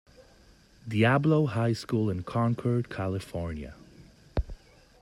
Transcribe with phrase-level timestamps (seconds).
[0.87, 3.75] Diablo High School in Concord, California.